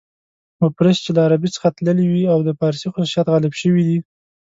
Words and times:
مفرس 0.61 0.97
چې 1.03 1.09
له 1.15 1.21
عربي 1.25 1.49
څخه 1.55 1.67
تللي 1.77 2.05
وي 2.11 2.23
او 2.33 2.39
د 2.47 2.49
فارسي 2.59 2.87
خصوصیات 2.93 3.27
غالب 3.33 3.53
شوي 3.61 3.81
دي. 3.87 3.99